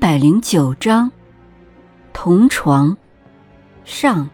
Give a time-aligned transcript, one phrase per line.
[0.00, 1.10] 百零九章，
[2.12, 2.96] 同床
[3.84, 4.30] 上。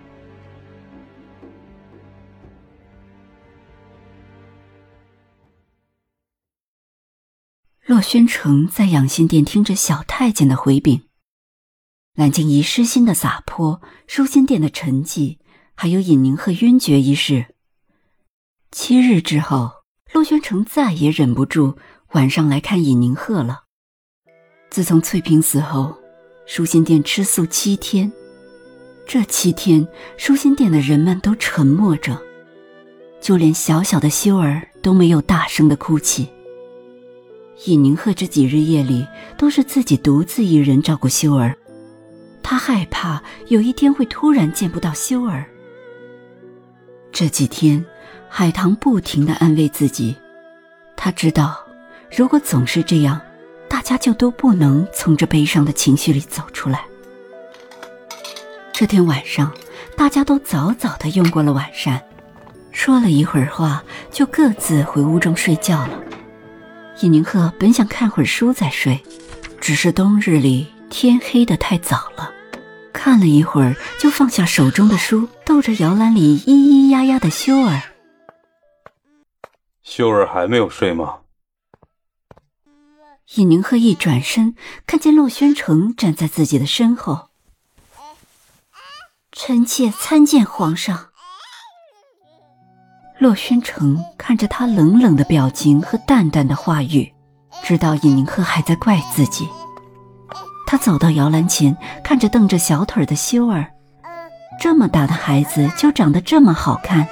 [7.86, 11.04] 洛宣城在养心殿听着小太监的回禀，
[12.14, 15.38] 蓝静怡失心的洒泼，舒心殿的沉寂，
[15.74, 17.54] 还有尹宁鹤晕厥一事。
[18.70, 21.78] 七日之后，洛宣城再也忍不住
[22.12, 23.63] 晚上来看尹宁鹤了。
[24.74, 25.94] 自从翠萍死后，
[26.46, 28.10] 舒心殿吃素七天。
[29.06, 32.20] 这七天，舒心殿的人们都沉默着，
[33.20, 36.28] 就连小小的修儿都没有大声的哭泣。
[37.66, 39.06] 尹宁鹤这几日夜里
[39.38, 41.56] 都是自己独自一人照顾修儿，
[42.42, 45.44] 他害怕有一天会突然见不到修儿。
[47.12, 47.84] 这几天，
[48.28, 50.16] 海棠不停的安慰自己，
[50.96, 51.64] 他知道，
[52.10, 53.20] 如果总是这样。
[53.74, 56.84] 大家就都不能从这悲伤的情绪里走出来。
[58.72, 59.52] 这天晚上，
[59.96, 62.00] 大家都早早的用过了晚膳，
[62.70, 65.90] 说了一会儿话，就各自回屋中睡觉了。
[67.00, 69.02] 尹宁鹤本想看会儿书再睡，
[69.60, 72.32] 只是冬日里天黑的太早了，
[72.92, 77.82] 看了一会儿就放下手中的书，逗着摇篮里咿咿呀呀的修儿。
[79.82, 81.16] 修儿还没有睡吗？
[83.32, 84.54] 尹宁鹤一转身，
[84.86, 87.30] 看见洛宣城站在自己的身后。
[89.32, 91.06] 臣妾参见皇上。
[93.18, 97.12] 洛宣城看着他冷冷的表情和淡淡的话语，
[97.64, 99.48] 知道尹宁鹤还在怪自己。
[100.66, 103.72] 他走到摇篮前，看着蹬着小腿的修儿，
[104.60, 107.08] 这么大的孩子就长得这么好看，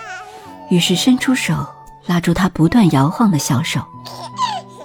[0.70, 1.66] 于是伸出手
[2.06, 3.80] 拉住他不断摇晃的小手。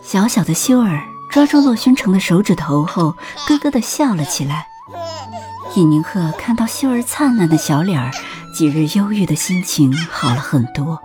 [0.02, 1.04] 小小的修儿。
[1.30, 3.16] 抓住洛宣城的手指头后，
[3.48, 4.68] 咯咯的笑了起来。
[5.76, 8.12] 尹宁鹤看到秀儿灿烂的小脸儿，
[8.56, 11.00] 几日忧郁的心情好了很多，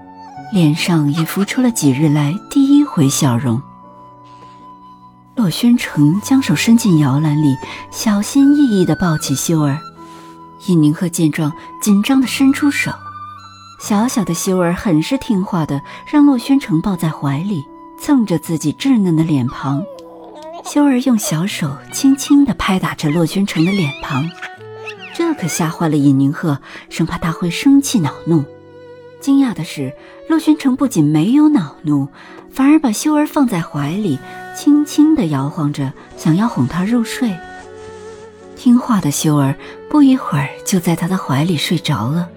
[0.52, 3.60] 脸上也浮出了几日来第一回笑容。
[5.34, 7.56] 洛宣城将手伸进摇篮里，
[7.90, 9.78] 小心翼翼地抱起秀儿。
[10.66, 12.92] 尹宁鹤见状，紧张地伸出手，
[13.80, 17.64] 小小的秀儿很是听话的，让洛宣城抱在怀里，
[17.98, 19.82] 蹭着自己稚嫩的脸庞。
[20.64, 24.28] 修儿用小手轻轻地拍打着洛君城的脸庞，
[25.14, 26.58] 这可吓坏了尹宁鹤，
[26.88, 28.44] 生怕他会生气恼怒。
[29.20, 29.92] 惊讶的是，
[30.28, 32.08] 洛君城不仅没有恼怒，
[32.50, 34.18] 反而把修儿放在怀里，
[34.56, 37.36] 轻轻地摇晃着，想要哄她入睡。
[38.56, 39.54] 听话的修儿
[39.90, 42.28] 不一会儿就在他的怀里睡着了。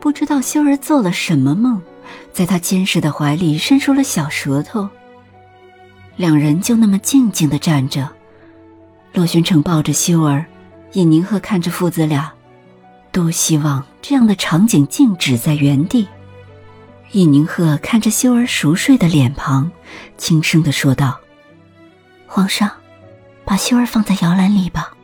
[0.00, 1.80] 不知道修儿做了什么梦，
[2.32, 4.88] 在他坚实的怀里伸出了小舌头。
[6.22, 8.08] 两人就那么静静的站着，
[9.12, 10.46] 洛宣城抱着修儿，
[10.92, 12.32] 尹宁鹤看着父子俩，
[13.10, 16.06] 多希望这样的场景静止在原地。
[17.10, 19.68] 尹宁鹤看着修儿熟睡的脸庞，
[20.16, 21.18] 轻声的说道
[22.28, 22.70] ：“皇上，
[23.44, 24.96] 把修儿放在摇篮里吧。”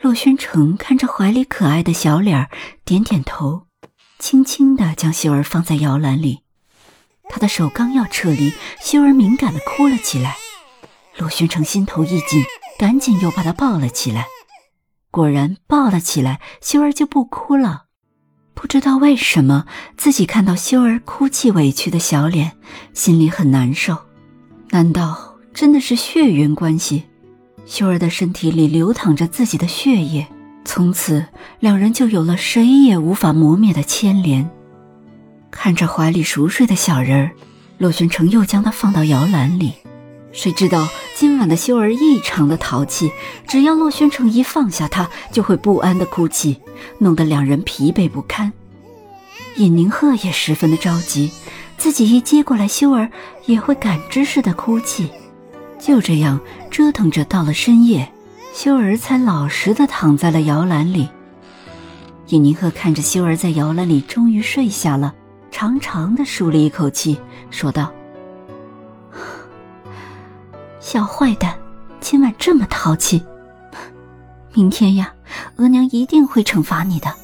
[0.00, 2.48] 洛宣城看着怀里可爱的小脸儿，
[2.86, 3.66] 点点头，
[4.18, 6.40] 轻轻的将修儿放在摇篮里。
[7.30, 10.36] 他的手刚要撤离，修儿敏感的哭了起来。
[11.16, 12.42] 陆宣城心头一紧，
[12.78, 14.26] 赶紧又把她抱了起来。
[15.10, 17.84] 果然抱了起来，修儿就不哭了。
[18.54, 19.64] 不知道为什么，
[19.96, 22.52] 自己看到修儿哭泣委屈的小脸，
[22.92, 23.96] 心里很难受。
[24.70, 27.04] 难道真的是血缘关系？
[27.66, 30.26] 修儿的身体里流淌着自己的血液，
[30.64, 31.26] 从此
[31.58, 34.48] 两人就有了谁也无法磨灭的牵连。
[35.50, 37.30] 看着怀里熟睡的小人儿，
[37.78, 39.74] 洛宣城又将他放到摇篮里。
[40.32, 43.10] 谁知道今晚的修儿异常的淘气，
[43.48, 46.60] 只要洛宣城一放下他，就会不安的哭泣，
[46.98, 48.52] 弄得两人疲惫不堪。
[49.56, 51.32] 尹宁鹤也十分的着急，
[51.76, 53.10] 自己一接过来，修儿
[53.46, 55.10] 也会感知似的哭泣。
[55.80, 56.38] 就这样
[56.70, 58.12] 折腾着，到了深夜，
[58.54, 61.08] 修儿才老实的躺在了摇篮里。
[62.28, 65.14] 尹宁鹤看着修儿在摇篮里终于睡下了。
[65.50, 67.20] 长长的舒了一口气，
[67.50, 67.92] 说道
[70.80, 71.58] ：“小坏蛋，
[72.00, 73.22] 今晚这么淘气，
[74.54, 75.12] 明天呀，
[75.56, 77.14] 额娘一定会惩罚你的。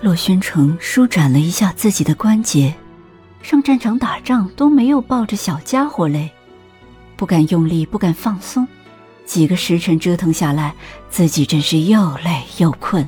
[0.00, 2.74] 洛宣城舒展了一下自己的关节，
[3.42, 6.30] 上战场打仗都没有抱着小家伙累，
[7.16, 8.66] 不敢用力，不敢放松。
[9.26, 10.74] 几个时辰折腾下来，
[11.08, 13.06] 自己真是又累又困。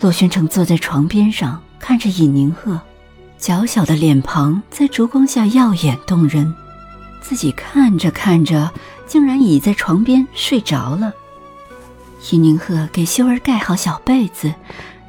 [0.00, 2.80] 洛宣城坐在床边上，看着尹宁鹤，
[3.38, 6.54] 娇小的脸庞在烛光下耀眼动人。
[7.20, 8.70] 自己看着看着，
[9.06, 11.12] 竟然倚在床边睡着了。
[12.30, 14.54] 尹宁鹤给修儿盖好小被子，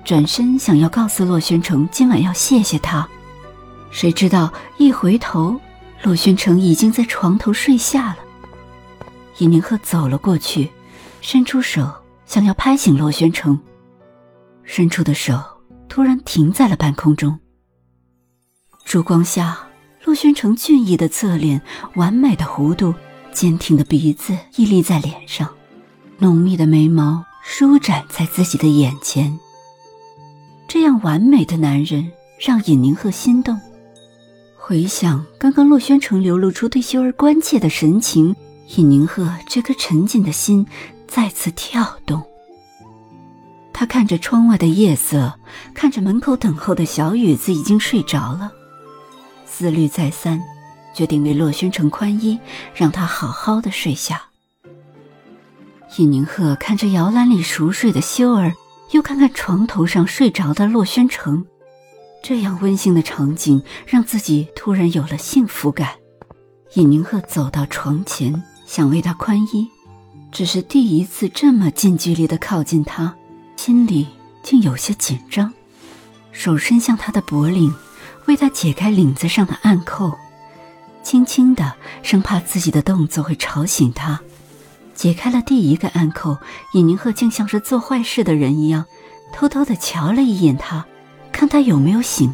[0.03, 3.07] 转身想要告诉洛宣城今晚要谢谢他，
[3.91, 5.59] 谁知道一回头，
[6.03, 8.17] 洛宣城已经在床头睡下了。
[9.39, 10.69] 尹宁鹤走了过去，
[11.19, 11.91] 伸出手
[12.25, 13.59] 想要拍醒洛宣城，
[14.63, 15.41] 伸出的手
[15.91, 17.38] 突然停在了半空中。
[18.85, 19.67] 烛光下，
[20.05, 21.61] 洛宣城俊逸的侧脸、
[21.95, 22.95] 完美的弧度、
[23.33, 25.53] 坚挺的鼻子屹立在脸上，
[26.19, 29.38] 浓密的眉毛舒展在自己的眼前。
[30.65, 32.09] 这样完美的男人
[32.39, 33.59] 让尹宁鹤心动。
[34.55, 38.33] 回想刚刚洛宣城流露出对修儿关切的神情。
[38.77, 40.65] 尹宁鹤这颗沉静的心
[41.05, 42.31] 再次跳动。
[43.81, 45.39] 他看着窗外的夜色，
[45.74, 48.51] 看着门口等候的小雨子，已经睡着了。
[49.48, 50.39] 思虑再三，
[50.94, 52.39] 决定为洛宣城宽衣，
[52.75, 54.22] 让他好好的睡下。
[55.98, 58.54] 尹宁鹤看着摇篮里熟睡的修儿，
[58.92, 61.44] 又看看床头上睡着的洛宣城，
[62.22, 65.89] 这样温馨的场景让自己突然有了幸福感。
[66.75, 68.44] 尹宁鹤走到床前。
[68.68, 69.68] 想为他宽衣，
[70.31, 73.16] 只是第一次这么近距离的靠近他，
[73.63, 74.08] 心里
[74.42, 75.54] 竟有些紧张。
[76.31, 77.72] 手伸向他的脖领，
[78.25, 80.18] 为他解开领子上的暗扣，
[81.04, 84.19] 轻轻的，生怕自己的动作会吵醒他。
[84.96, 86.40] 解开了第一个暗扣，
[86.74, 88.86] 尹宁鹤竟像是做坏事的人一样，
[89.31, 90.84] 偷偷的瞧了一眼他，
[91.31, 92.34] 看他有没有醒。